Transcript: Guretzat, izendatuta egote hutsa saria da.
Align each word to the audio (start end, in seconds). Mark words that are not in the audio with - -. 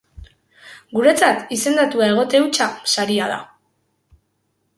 Guretzat, 0.97 1.43
izendatuta 1.57 2.07
egote 2.15 2.41
hutsa 2.47 2.71
saria 2.95 3.29
da. 3.35 3.37